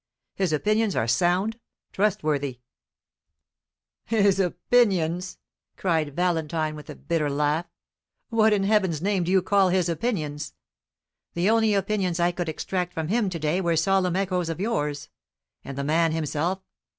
His 0.33 0.51
opinions 0.51 0.95
are 0.95 1.07
sound, 1.07 1.59
trustworthy" 1.91 2.61
"His 4.21 4.39
opinions!" 4.39 5.37
cried 5.77 6.15
Valentine 6.15 6.75
with 6.75 6.89
a 6.89 6.95
bitter 6.95 7.29
laugh; 7.29 7.67
"what 8.29 8.51
in 8.51 8.63
heaven's 8.63 8.99
name 8.99 9.23
do 9.23 9.31
you 9.31 9.43
call 9.43 9.69
his 9.69 9.89
opinions? 9.89 10.55
The 11.35 11.51
only 11.51 11.75
opinions 11.75 12.19
I 12.19 12.31
could 12.31 12.49
extract 12.49 12.93
from 12.95 13.09
him 13.09 13.29
to 13.29 13.37
day 13.37 13.61
were 13.61 13.75
solemn 13.75 14.15
echoes 14.15 14.49
of 14.49 14.59
yours. 14.59 15.07
And 15.63 15.77
the 15.77 15.83
man 15.83 16.13
himself! 16.13 16.63